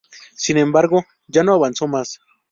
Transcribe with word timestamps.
Sin 0.35 0.57
embargo, 0.57 1.05
ya 1.27 1.43
no 1.43 1.53
avanzó 1.53 1.87
más. 1.87 2.19